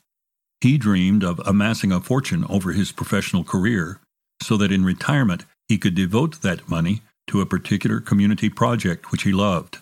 He 0.61 0.79
dreamed 0.79 1.23
of 1.23 1.41
amassing 1.47 1.93
a 1.93 2.01
fortune 2.01 2.45
over 2.49 2.73
his 2.73 2.93
professional 2.93 3.45
career 3.45 4.01
so 4.43 4.57
that 4.57 4.73
in 4.73 4.85
retirement 4.85 5.45
he 5.69 5.79
could 5.79 5.95
devote 5.95 6.43
that 6.43 6.69
money 6.69 7.03
to 7.29 7.41
a 7.41 7.47
particular 7.47 8.01
community 8.01 8.49
project 8.49 9.13
which 9.13 9.23
he 9.23 9.33
loved. 9.33 9.79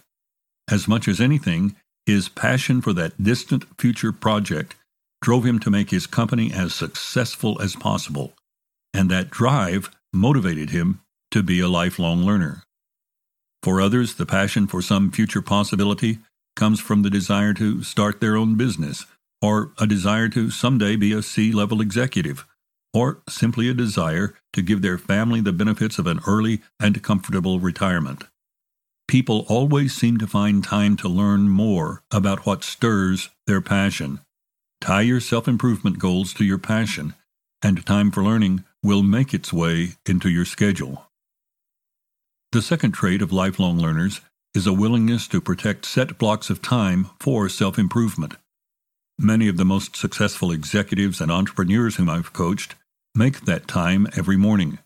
As 0.70 0.88
much 0.88 1.06
as 1.08 1.20
anything, 1.20 1.76
his 2.04 2.28
passion 2.28 2.80
for 2.80 2.92
that 2.92 3.22
distant 3.22 3.64
future 3.78 4.12
project 4.12 4.74
drove 5.22 5.44
him 5.46 5.58
to 5.60 5.70
make 5.70 5.90
his 5.90 6.06
company 6.06 6.52
as 6.52 6.74
successful 6.74 7.60
as 7.60 7.74
possible, 7.76 8.32
and 8.92 9.10
that 9.10 9.30
drive 9.30 9.90
motivated 10.16 10.70
him 10.70 11.00
to 11.30 11.42
be 11.42 11.60
a 11.60 11.68
lifelong 11.68 12.22
learner. 12.22 12.62
For 13.62 13.80
others, 13.80 14.14
the 14.14 14.26
passion 14.26 14.66
for 14.66 14.80
some 14.80 15.10
future 15.10 15.42
possibility 15.42 16.18
comes 16.54 16.80
from 16.80 17.02
the 17.02 17.10
desire 17.10 17.52
to 17.54 17.82
start 17.82 18.20
their 18.20 18.36
own 18.36 18.56
business, 18.56 19.06
or 19.42 19.72
a 19.78 19.86
desire 19.86 20.28
to 20.30 20.50
someday 20.50 20.96
be 20.96 21.12
a 21.12 21.22
C 21.22 21.52
level 21.52 21.80
executive, 21.80 22.46
or 22.94 23.22
simply 23.28 23.68
a 23.68 23.74
desire 23.74 24.34
to 24.52 24.62
give 24.62 24.82
their 24.82 24.98
family 24.98 25.40
the 25.40 25.52
benefits 25.52 25.98
of 25.98 26.06
an 26.06 26.20
early 26.26 26.62
and 26.80 27.02
comfortable 27.02 27.60
retirement. 27.60 28.24
People 29.08 29.44
always 29.48 29.94
seem 29.94 30.18
to 30.18 30.26
find 30.26 30.64
time 30.64 30.96
to 30.96 31.08
learn 31.08 31.48
more 31.48 32.02
about 32.10 32.46
what 32.46 32.64
stirs 32.64 33.28
their 33.46 33.60
passion. 33.60 34.20
Tie 34.80 35.02
your 35.02 35.20
self 35.20 35.46
improvement 35.46 35.98
goals 35.98 36.32
to 36.34 36.44
your 36.44 36.58
passion, 36.58 37.14
and 37.62 37.84
time 37.86 38.10
for 38.10 38.22
learning 38.22 38.64
will 38.86 39.02
make 39.02 39.34
its 39.34 39.52
way 39.52 39.94
into 40.06 40.30
your 40.30 40.44
schedule. 40.44 41.10
The 42.52 42.62
second 42.62 42.92
trait 42.92 43.20
of 43.20 43.32
lifelong 43.32 43.78
learners 43.80 44.20
is 44.54 44.64
a 44.68 44.72
willingness 44.72 45.26
to 45.28 45.40
protect 45.40 45.84
set 45.84 46.18
blocks 46.18 46.50
of 46.50 46.62
time 46.62 47.10
for 47.18 47.48
self 47.48 47.80
improvement. 47.80 48.36
Many 49.18 49.48
of 49.48 49.56
the 49.56 49.64
most 49.64 49.96
successful 49.96 50.52
executives 50.52 51.20
and 51.20 51.32
entrepreneurs 51.32 51.96
whom 51.96 52.08
I've 52.08 52.32
coached 52.32 52.76
make 53.12 53.40
that 53.40 53.66
time 53.66 54.06
every 54.16 54.36
morning. 54.36 54.78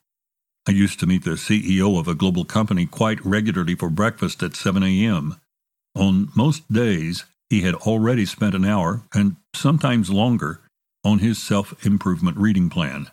I 0.66 0.70
used 0.72 0.98
to 1.00 1.06
meet 1.06 1.24
the 1.24 1.32
CEO 1.32 2.00
of 2.00 2.08
a 2.08 2.14
global 2.14 2.46
company 2.46 2.86
quite 2.86 3.24
regularly 3.24 3.74
for 3.74 3.90
breakfast 3.90 4.42
at 4.42 4.56
7 4.56 4.82
a.m. 4.82 5.36
On 5.94 6.30
most 6.34 6.72
days, 6.72 7.24
he 7.50 7.60
had 7.62 7.74
already 7.74 8.24
spent 8.24 8.54
an 8.54 8.64
hour, 8.64 9.02
and 9.12 9.36
sometimes 9.54 10.08
longer, 10.08 10.62
on 11.04 11.18
his 11.18 11.42
self 11.42 11.84
improvement 11.84 12.38
reading 12.38 12.70
plan. 12.70 13.10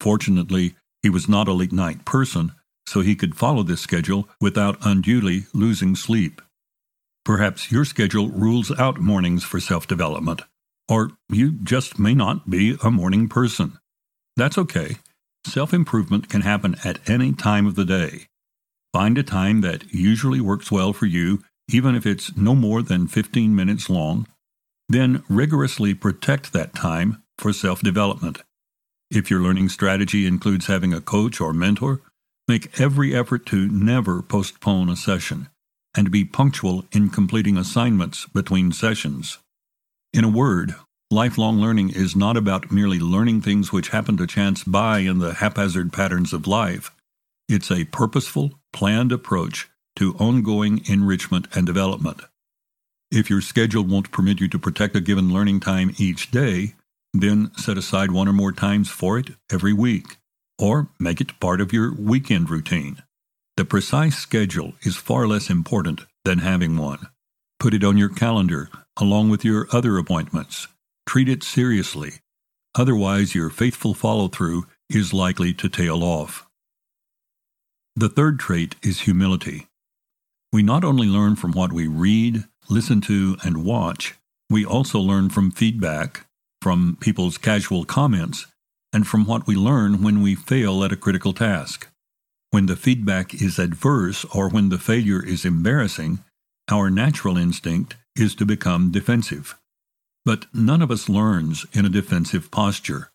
Fortunately, 0.00 0.74
he 1.02 1.10
was 1.10 1.28
not 1.28 1.48
a 1.48 1.52
late 1.52 1.72
night 1.72 2.04
person, 2.04 2.52
so 2.86 3.00
he 3.00 3.14
could 3.14 3.36
follow 3.36 3.62
this 3.62 3.80
schedule 3.80 4.28
without 4.40 4.78
unduly 4.82 5.46
losing 5.52 5.96
sleep. 5.96 6.40
Perhaps 7.24 7.72
your 7.72 7.84
schedule 7.84 8.28
rules 8.28 8.70
out 8.78 9.00
mornings 9.00 9.44
for 9.44 9.60
self 9.60 9.86
development, 9.86 10.42
or 10.88 11.12
you 11.28 11.52
just 11.52 11.98
may 11.98 12.14
not 12.14 12.50
be 12.50 12.76
a 12.82 12.90
morning 12.90 13.28
person. 13.28 13.78
That's 14.36 14.58
okay. 14.58 14.96
Self 15.46 15.72
improvement 15.72 16.28
can 16.28 16.42
happen 16.42 16.76
at 16.84 17.08
any 17.08 17.32
time 17.32 17.66
of 17.66 17.74
the 17.74 17.84
day. 17.84 18.26
Find 18.92 19.18
a 19.18 19.22
time 19.22 19.60
that 19.62 19.92
usually 19.92 20.40
works 20.40 20.70
well 20.70 20.92
for 20.92 21.06
you, 21.06 21.42
even 21.68 21.94
if 21.94 22.06
it's 22.06 22.36
no 22.36 22.54
more 22.54 22.82
than 22.82 23.08
15 23.08 23.54
minutes 23.54 23.90
long. 23.90 24.26
Then 24.88 25.24
rigorously 25.28 25.94
protect 25.94 26.52
that 26.52 26.74
time 26.74 27.22
for 27.38 27.52
self 27.52 27.80
development. 27.80 28.42
If 29.14 29.30
your 29.30 29.40
learning 29.40 29.68
strategy 29.68 30.26
includes 30.26 30.66
having 30.66 30.92
a 30.92 31.00
coach 31.00 31.40
or 31.40 31.52
mentor, 31.52 32.00
make 32.48 32.80
every 32.80 33.14
effort 33.14 33.46
to 33.46 33.68
never 33.68 34.22
postpone 34.22 34.88
a 34.88 34.96
session 34.96 35.48
and 35.96 36.10
be 36.10 36.24
punctual 36.24 36.84
in 36.90 37.10
completing 37.10 37.56
assignments 37.56 38.26
between 38.26 38.72
sessions. 38.72 39.38
In 40.12 40.24
a 40.24 40.28
word, 40.28 40.74
lifelong 41.12 41.58
learning 41.60 41.90
is 41.90 42.16
not 42.16 42.36
about 42.36 42.72
merely 42.72 42.98
learning 42.98 43.40
things 43.40 43.70
which 43.70 43.90
happen 43.90 44.16
to 44.16 44.26
chance 44.26 44.64
by 44.64 44.98
in 44.98 45.20
the 45.20 45.34
haphazard 45.34 45.92
patterns 45.92 46.32
of 46.32 46.48
life. 46.48 46.90
It's 47.48 47.70
a 47.70 47.84
purposeful, 47.84 48.58
planned 48.72 49.12
approach 49.12 49.68
to 49.94 50.16
ongoing 50.16 50.82
enrichment 50.86 51.46
and 51.54 51.64
development. 51.64 52.22
If 53.12 53.30
your 53.30 53.42
schedule 53.42 53.84
won't 53.84 54.10
permit 54.10 54.40
you 54.40 54.48
to 54.48 54.58
protect 54.58 54.96
a 54.96 55.00
given 55.00 55.32
learning 55.32 55.60
time 55.60 55.94
each 55.98 56.32
day, 56.32 56.74
then 57.14 57.50
set 57.56 57.78
aside 57.78 58.10
one 58.10 58.28
or 58.28 58.32
more 58.32 58.52
times 58.52 58.90
for 58.90 59.18
it 59.18 59.30
every 59.50 59.72
week, 59.72 60.16
or 60.58 60.88
make 60.98 61.20
it 61.20 61.38
part 61.40 61.60
of 61.60 61.72
your 61.72 61.94
weekend 61.94 62.50
routine. 62.50 63.02
The 63.56 63.64
precise 63.64 64.16
schedule 64.16 64.74
is 64.82 64.96
far 64.96 65.26
less 65.26 65.48
important 65.48 66.02
than 66.24 66.38
having 66.40 66.76
one. 66.76 67.06
Put 67.60 67.72
it 67.72 67.84
on 67.84 67.96
your 67.96 68.08
calendar 68.08 68.68
along 68.96 69.30
with 69.30 69.44
your 69.44 69.68
other 69.72 69.96
appointments. 69.96 70.66
Treat 71.06 71.28
it 71.28 71.42
seriously. 71.44 72.14
Otherwise, 72.74 73.34
your 73.34 73.50
faithful 73.50 73.94
follow 73.94 74.28
through 74.28 74.66
is 74.90 75.14
likely 75.14 75.54
to 75.54 75.68
tail 75.68 76.02
off. 76.02 76.46
The 77.94 78.08
third 78.08 78.40
trait 78.40 78.74
is 78.82 79.02
humility. 79.02 79.68
We 80.52 80.62
not 80.62 80.82
only 80.82 81.06
learn 81.06 81.36
from 81.36 81.52
what 81.52 81.72
we 81.72 81.86
read, 81.86 82.44
listen 82.68 83.00
to, 83.02 83.36
and 83.44 83.64
watch, 83.64 84.14
we 84.50 84.64
also 84.64 84.98
learn 84.98 85.30
from 85.30 85.52
feedback, 85.52 86.26
from 86.64 86.96
people's 86.98 87.36
casual 87.36 87.84
comments, 87.84 88.46
and 88.90 89.06
from 89.06 89.26
what 89.26 89.46
we 89.46 89.54
learn 89.54 90.02
when 90.02 90.22
we 90.22 90.34
fail 90.34 90.82
at 90.82 90.92
a 90.92 90.96
critical 90.96 91.34
task. 91.34 91.88
When 92.52 92.64
the 92.64 92.74
feedback 92.74 93.34
is 93.34 93.58
adverse 93.58 94.24
or 94.34 94.48
when 94.48 94.70
the 94.70 94.78
failure 94.78 95.22
is 95.22 95.44
embarrassing, 95.44 96.20
our 96.70 96.88
natural 96.88 97.36
instinct 97.36 97.96
is 98.16 98.34
to 98.36 98.46
become 98.46 98.90
defensive. 98.90 99.58
But 100.24 100.46
none 100.54 100.80
of 100.80 100.90
us 100.90 101.06
learns 101.06 101.66
in 101.74 101.84
a 101.84 101.90
defensive 101.90 102.50
posture. 102.50 103.10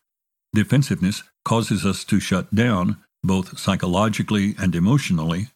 Defensiveness 0.54 1.24
causes 1.44 1.84
us 1.84 2.04
to 2.04 2.20
shut 2.20 2.54
down, 2.54 2.98
both 3.24 3.58
psychologically 3.58 4.54
and 4.60 4.76
emotionally, 4.76 5.48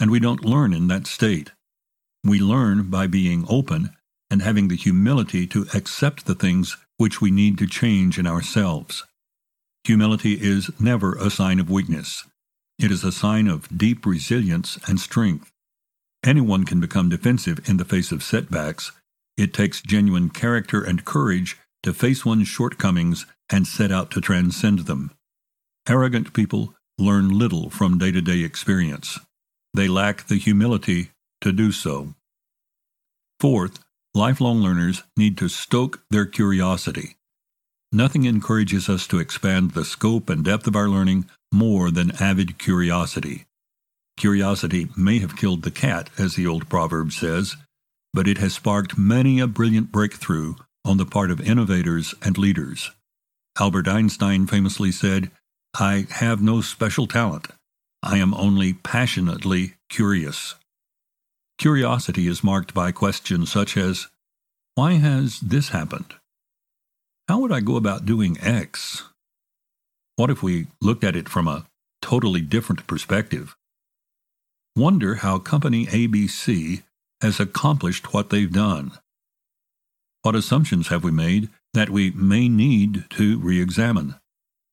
and 0.00 0.10
we 0.10 0.20
don't 0.20 0.42
learn 0.42 0.72
in 0.72 0.88
that 0.88 1.06
state. 1.06 1.52
We 2.24 2.40
learn 2.40 2.88
by 2.88 3.08
being 3.08 3.44
open 3.46 3.90
and 4.32 4.40
having 4.40 4.68
the 4.68 4.76
humility 4.76 5.46
to 5.46 5.66
accept 5.74 6.24
the 6.24 6.34
things 6.34 6.78
which 6.96 7.20
we 7.20 7.30
need 7.30 7.58
to 7.58 7.66
change 7.66 8.18
in 8.18 8.26
ourselves. 8.26 9.04
Humility 9.84 10.38
is 10.40 10.70
never 10.80 11.14
a 11.16 11.28
sign 11.28 11.60
of 11.60 11.68
weakness. 11.68 12.24
It 12.78 12.90
is 12.90 13.04
a 13.04 13.12
sign 13.12 13.46
of 13.46 13.68
deep 13.76 14.06
resilience 14.06 14.78
and 14.88 14.98
strength. 14.98 15.52
Anyone 16.24 16.64
can 16.64 16.80
become 16.80 17.10
defensive 17.10 17.68
in 17.68 17.76
the 17.76 17.84
face 17.84 18.10
of 18.10 18.22
setbacks. 18.22 18.90
It 19.36 19.52
takes 19.52 19.82
genuine 19.82 20.30
character 20.30 20.82
and 20.82 21.04
courage 21.04 21.58
to 21.82 21.92
face 21.92 22.24
one's 22.24 22.48
shortcomings 22.48 23.26
and 23.50 23.66
set 23.66 23.92
out 23.92 24.10
to 24.12 24.22
transcend 24.22 24.86
them. 24.86 25.10
Arrogant 25.86 26.32
people 26.32 26.74
learn 26.96 27.28
little 27.28 27.68
from 27.68 27.98
day 27.98 28.12
to 28.12 28.22
day 28.22 28.40
experience. 28.40 29.18
They 29.74 29.88
lack 29.88 30.28
the 30.28 30.38
humility 30.38 31.10
to 31.42 31.52
do 31.52 31.70
so. 31.70 32.14
Fourth, 33.38 33.80
lifelong 34.14 34.58
learners 34.58 35.02
need 35.16 35.38
to 35.38 35.48
stoke 35.48 36.02
their 36.10 36.26
curiosity. 36.26 37.16
Nothing 37.90 38.24
encourages 38.24 38.88
us 38.88 39.06
to 39.08 39.18
expand 39.18 39.72
the 39.72 39.84
scope 39.84 40.30
and 40.30 40.44
depth 40.44 40.66
of 40.66 40.76
our 40.76 40.88
learning 40.88 41.26
more 41.52 41.90
than 41.90 42.12
avid 42.22 42.58
curiosity. 42.58 43.44
Curiosity 44.16 44.88
may 44.96 45.18
have 45.18 45.36
killed 45.36 45.62
the 45.62 45.70
cat, 45.70 46.10
as 46.18 46.34
the 46.34 46.46
old 46.46 46.68
proverb 46.68 47.12
says, 47.12 47.56
but 48.14 48.28
it 48.28 48.38
has 48.38 48.54
sparked 48.54 48.98
many 48.98 49.40
a 49.40 49.46
brilliant 49.46 49.90
breakthrough 49.90 50.54
on 50.84 50.96
the 50.96 51.06
part 51.06 51.30
of 51.30 51.40
innovators 51.40 52.14
and 52.22 52.36
leaders. 52.36 52.90
Albert 53.58 53.88
Einstein 53.88 54.46
famously 54.46 54.92
said, 54.92 55.30
I 55.78 56.06
have 56.10 56.42
no 56.42 56.60
special 56.60 57.06
talent. 57.06 57.48
I 58.02 58.18
am 58.18 58.34
only 58.34 58.72
passionately 58.72 59.74
curious. 59.88 60.54
Curiosity 61.62 62.26
is 62.26 62.42
marked 62.42 62.74
by 62.74 62.90
questions 62.90 63.52
such 63.52 63.76
as, 63.76 64.08
Why 64.74 64.94
has 64.94 65.38
this 65.38 65.68
happened? 65.68 66.14
How 67.28 67.38
would 67.38 67.52
I 67.52 67.60
go 67.60 67.76
about 67.76 68.04
doing 68.04 68.36
X? 68.40 69.04
What 70.16 70.28
if 70.28 70.42
we 70.42 70.66
looked 70.80 71.04
at 71.04 71.14
it 71.14 71.28
from 71.28 71.46
a 71.46 71.64
totally 72.00 72.40
different 72.40 72.88
perspective? 72.88 73.54
Wonder 74.74 75.14
how 75.14 75.38
Company 75.38 75.86
ABC 75.86 76.82
has 77.20 77.38
accomplished 77.38 78.12
what 78.12 78.30
they've 78.30 78.52
done. 78.52 78.98
What 80.22 80.34
assumptions 80.34 80.88
have 80.88 81.04
we 81.04 81.12
made 81.12 81.48
that 81.74 81.90
we 81.90 82.10
may 82.10 82.48
need 82.48 83.04
to 83.10 83.38
re 83.38 83.62
examine? 83.62 84.16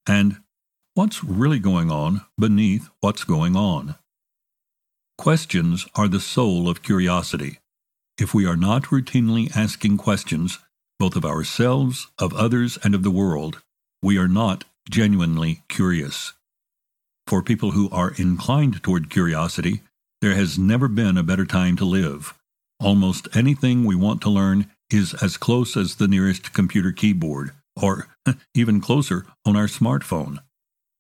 And 0.08 0.38
what's 0.96 1.24
really 1.24 1.60
going 1.60 1.92
on 1.92 2.26
beneath 2.36 2.90
what's 3.00 3.24
going 3.26 3.56
on? 3.56 3.94
Questions 5.20 5.86
are 5.96 6.08
the 6.08 6.22
soul 6.22 6.70
of 6.70 6.82
curiosity. 6.82 7.60
If 8.18 8.34
we 8.34 8.46
are 8.46 8.56
not 8.56 8.84
routinely 8.84 9.54
asking 9.54 9.98
questions, 9.98 10.60
both 10.98 11.18
of 11.18 11.26
ourselves, 11.26 12.08
of 12.18 12.34
others, 12.34 12.80
and 12.86 12.96
of 12.96 13.04
the 13.04 13.12
world, 13.12 13.62
we 14.02 14.18
are 14.18 14.30
not 14.30 14.64
genuinely 14.90 15.64
curious. 15.68 16.32
For 17.28 17.44
people 17.44 17.72
who 17.72 17.90
are 17.90 18.14
inclined 18.16 18.82
toward 18.82 19.10
curiosity, 19.10 19.82
there 20.22 20.36
has 20.36 20.58
never 20.58 20.88
been 20.88 21.18
a 21.18 21.24
better 21.24 21.46
time 21.46 21.76
to 21.76 21.86
live. 21.86 22.34
Almost 22.80 23.28
anything 23.36 23.84
we 23.84 23.96
want 23.96 24.22
to 24.22 24.30
learn 24.30 24.72
is 24.90 25.14
as 25.22 25.36
close 25.36 25.76
as 25.76 25.96
the 25.96 26.08
nearest 26.08 26.54
computer 26.54 26.94
keyboard, 26.94 27.52
or 27.76 28.08
even 28.56 28.80
closer 28.80 29.26
on 29.46 29.58
our 29.58 29.68
smartphone. 29.68 30.38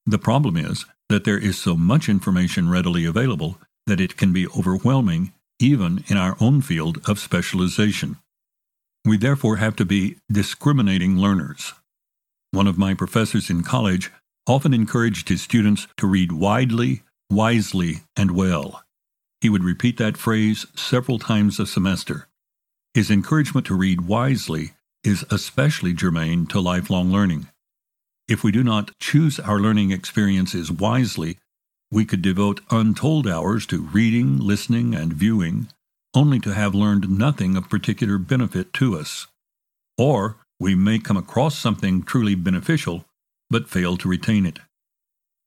The 0.05 0.19
problem 0.19 0.58
is 0.58 0.84
that 1.08 1.23
there 1.23 1.39
is 1.39 1.58
so 1.58 1.77
much 1.77 2.10
information 2.10 2.69
readily 2.69 3.05
available 3.05 3.58
that 3.89 4.02
it 4.02 4.17
can 4.17 4.32
be 4.32 4.47
overwhelming 4.47 5.34
even 5.60 6.04
in 6.08 6.17
our 6.17 6.38
own 6.39 6.62
field 6.62 6.99
of 7.08 7.19
specialization. 7.19 8.17
We 9.06 9.17
therefore 9.17 9.58
have 9.58 9.75
to 9.78 9.86
be 9.86 10.17
discriminating 10.32 11.17
learners. 11.17 11.73
One 12.52 12.67
of 12.67 12.78
my 12.78 12.93
professors 12.93 13.49
in 13.49 13.63
college 13.63 14.12
often 14.47 14.73
encouraged 14.73 15.30
his 15.30 15.41
students 15.41 15.88
to 15.97 16.08
read 16.08 16.32
widely, 16.32 17.04
wisely, 17.30 18.02
and 18.15 18.32
well. 18.32 18.84
He 19.41 19.49
would 19.49 19.63
repeat 19.63 19.97
that 19.97 20.17
phrase 20.17 20.65
several 20.75 21.19
times 21.19 21.60
a 21.60 21.65
semester. 21.65 22.28
His 22.93 23.12
encouragement 23.12 23.67
to 23.67 23.75
read 23.75 24.08
wisely 24.08 24.71
is 25.04 25.23
especially 25.30 25.93
germane 25.93 26.45
to 26.47 26.60
lifelong 26.60 27.12
learning. 27.12 27.47
If 28.28 28.43
we 28.43 28.52
do 28.52 28.63
not 28.63 28.91
choose 28.99 29.39
our 29.39 29.60
learning 29.60 29.91
experiences 29.91 30.71
wisely, 30.71 31.38
we 31.91 32.06
could 32.06 32.21
devote 32.21 32.62
untold 32.69 33.28
hours 33.28 33.65
to 33.67 33.82
reading, 33.82 34.38
listening, 34.38 34.93
and 34.93 35.13
viewing, 35.13 35.67
only 36.13 36.39
to 36.39 36.54
have 36.54 36.75
learned 36.75 37.10
nothing 37.10 37.56
of 37.56 37.69
particular 37.69 38.17
benefit 38.17 38.73
to 38.73 38.97
us. 38.97 39.28
Or 39.97 40.38
we 40.60 40.75
may 40.75 40.99
come 40.99 41.17
across 41.17 41.58
something 41.58 42.04
truly 42.04 42.36
beneficial, 42.36 43.06
but 43.49 43.69
fail 43.69 43.97
to 43.97 44.10
retain 44.10 44.45
it. 44.45 44.60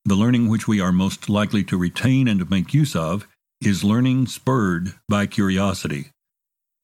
The 0.05 0.17
learning 0.17 0.49
which 0.49 0.67
we 0.67 0.81
are 0.81 0.93
most 0.93 1.29
likely 1.29 1.63
to 1.65 1.77
retain 1.77 2.27
and 2.27 2.51
make 2.51 2.75
use 2.75 2.97
of 2.97 3.29
is 3.61 3.85
learning 3.85 4.27
spurred 4.27 4.95
by 5.09 5.27
curiosity. 5.27 6.11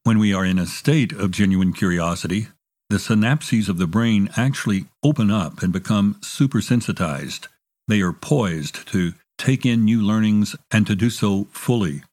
When 0.03 0.19
we 0.19 0.33
are 0.33 0.45
in 0.45 0.57
a 0.57 0.65
state 0.65 1.11
of 1.11 1.31
genuine 1.31 1.73
curiosity, 1.73 2.47
the 2.89 2.97
synapses 2.97 3.67
of 3.67 3.77
the 3.77 3.87
brain 3.87 4.29
actually 4.37 4.85
open 5.03 5.29
up 5.29 5.61
and 5.61 5.73
become 5.73 6.15
supersensitized. 6.21 7.47
They 7.87 8.01
are 8.01 8.13
poised 8.13 8.87
to 8.87 9.13
take 9.39 9.65
in 9.65 9.85
new 9.85 10.01
learnings 10.01 10.55
and 10.69 10.85
to 10.85 10.95
do 10.95 11.09
so 11.09 11.47
fully. 11.51 12.03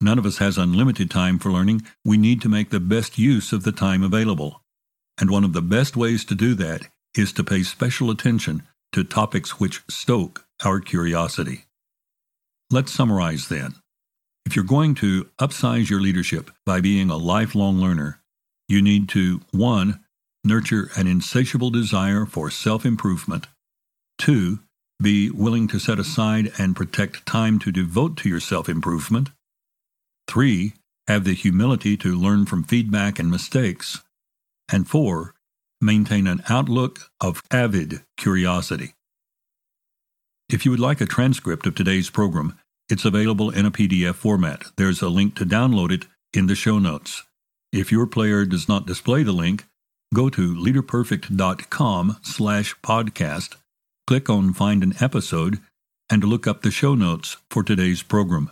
None 0.00 0.18
of 0.18 0.26
us 0.26 0.38
has 0.38 0.56
unlimited 0.56 1.10
time 1.10 1.38
for 1.38 1.50
learning. 1.50 1.82
We 2.04 2.16
need 2.16 2.40
to 2.42 2.48
make 2.48 2.70
the 2.70 2.80
best 2.80 3.18
use 3.18 3.52
of 3.52 3.64
the 3.64 3.72
time 3.72 4.02
available. 4.02 4.62
And 5.18 5.30
one 5.30 5.44
of 5.44 5.52
the 5.52 5.62
best 5.62 5.96
ways 5.96 6.24
to 6.26 6.34
do 6.34 6.54
that 6.54 6.86
is 7.16 7.32
to 7.32 7.44
pay 7.44 7.62
special 7.62 8.10
attention 8.10 8.62
to 8.92 9.04
topics 9.04 9.58
which 9.58 9.82
stoke 9.90 10.44
our 10.64 10.80
curiosity. 10.80 11.64
Let's 12.70 12.92
summarize 12.92 13.48
then. 13.48 13.74
If 14.46 14.56
you're 14.56 14.64
going 14.64 14.94
to 14.96 15.28
upsize 15.40 15.90
your 15.90 16.00
leadership 16.00 16.50
by 16.64 16.80
being 16.80 17.10
a 17.10 17.16
lifelong 17.16 17.78
learner, 17.78 18.20
you 18.68 18.80
need 18.80 19.08
to 19.10 19.40
1. 19.50 20.00
Nurture 20.44 20.90
an 20.96 21.06
insatiable 21.06 21.70
desire 21.70 22.24
for 22.24 22.50
self 22.50 22.86
improvement, 22.86 23.46
2. 24.18 24.60
Be 25.00 25.30
willing 25.30 25.68
to 25.68 25.78
set 25.78 25.98
aside 25.98 26.52
and 26.58 26.76
protect 26.76 27.26
time 27.26 27.58
to 27.60 27.72
devote 27.72 28.16
to 28.18 28.28
your 28.28 28.40
self 28.40 28.68
improvement, 28.68 29.30
Three, 30.30 30.74
have 31.08 31.24
the 31.24 31.34
humility 31.34 31.96
to 31.96 32.14
learn 32.14 32.46
from 32.46 32.62
feedback 32.62 33.18
and 33.18 33.32
mistakes. 33.32 34.00
And 34.70 34.86
four, 34.86 35.34
maintain 35.80 36.28
an 36.28 36.44
outlook 36.48 37.10
of 37.20 37.42
avid 37.50 38.02
curiosity. 38.16 38.94
If 40.48 40.64
you 40.64 40.70
would 40.70 40.78
like 40.78 41.00
a 41.00 41.06
transcript 41.06 41.66
of 41.66 41.74
today's 41.74 42.10
program, 42.10 42.56
it's 42.88 43.04
available 43.04 43.50
in 43.50 43.66
a 43.66 43.72
PDF 43.72 44.14
format. 44.14 44.66
There's 44.76 45.02
a 45.02 45.08
link 45.08 45.34
to 45.34 45.44
download 45.44 45.90
it 45.90 46.06
in 46.32 46.46
the 46.46 46.54
show 46.54 46.78
notes. 46.78 47.24
If 47.72 47.90
your 47.90 48.06
player 48.06 48.44
does 48.44 48.68
not 48.68 48.86
display 48.86 49.24
the 49.24 49.32
link, 49.32 49.64
go 50.14 50.28
to 50.30 50.54
leaderperfect.com 50.54 52.18
slash 52.22 52.76
podcast, 52.84 53.56
click 54.06 54.28
on 54.28 54.52
Find 54.52 54.82
an 54.82 54.94
Episode, 55.00 55.60
and 56.10 56.24
look 56.24 56.46
up 56.46 56.62
the 56.62 56.70
show 56.70 56.94
notes 56.94 57.36
for 57.50 57.62
today's 57.62 58.02
program. 58.02 58.50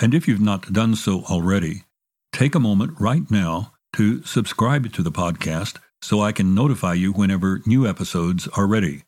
And 0.00 0.14
if 0.14 0.26
you've 0.26 0.40
not 0.40 0.72
done 0.72 0.96
so 0.96 1.22
already, 1.24 1.84
take 2.32 2.54
a 2.54 2.60
moment 2.60 2.98
right 2.98 3.30
now 3.30 3.72
to 3.94 4.22
subscribe 4.24 4.92
to 4.92 5.02
the 5.02 5.12
podcast 5.12 5.76
so 6.00 6.20
I 6.20 6.32
can 6.32 6.54
notify 6.54 6.94
you 6.94 7.12
whenever 7.12 7.60
new 7.66 7.86
episodes 7.86 8.48
are 8.48 8.66
ready. 8.66 9.02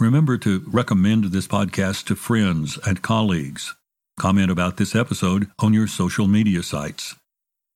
Remember 0.00 0.38
to 0.38 0.64
recommend 0.66 1.24
this 1.24 1.46
podcast 1.46 2.06
to 2.06 2.16
friends 2.16 2.78
and 2.86 3.02
colleagues. 3.02 3.74
Comment 4.18 4.50
about 4.50 4.76
this 4.76 4.94
episode 4.94 5.50
on 5.58 5.74
your 5.74 5.86
social 5.86 6.28
media 6.28 6.62
sites. 6.62 7.14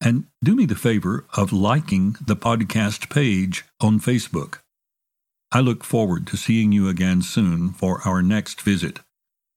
And 0.00 0.24
do 0.42 0.54
me 0.54 0.64
the 0.66 0.76
favor 0.76 1.26
of 1.36 1.52
liking 1.52 2.16
the 2.24 2.36
podcast 2.36 3.10
page 3.10 3.64
on 3.80 3.98
Facebook. 3.98 4.58
I 5.50 5.60
look 5.60 5.82
forward 5.82 6.26
to 6.26 6.36
seeing 6.36 6.72
you 6.72 6.88
again 6.88 7.22
soon 7.22 7.70
for 7.70 8.06
our 8.06 8.20
next 8.20 8.60
visit. 8.60 9.00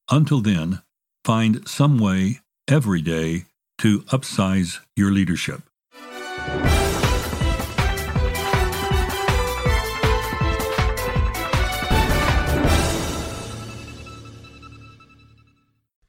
Until 0.09 0.39
then, 0.39 0.81
find 1.25 1.67
some 1.67 1.99
way 1.99 2.39
every 2.65 3.01
day 3.01 3.43
to 3.79 3.99
upsize 4.03 4.79
your 4.95 5.11
leadership. 5.11 5.63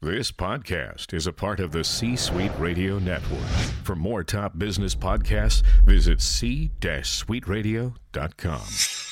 This 0.01 0.31
podcast 0.31 1.13
is 1.13 1.27
a 1.27 1.33
part 1.33 1.59
of 1.59 1.73
the 1.73 1.83
C 1.83 2.15
Suite 2.15 2.53
Radio 2.59 3.01
Network. 3.01 3.49
For 3.83 3.97
more 3.97 4.23
top 4.23 4.57
business 4.59 4.95
podcasts, 4.95 5.65
visit 5.85 6.21
c-suiteradio.com. 6.21 9.12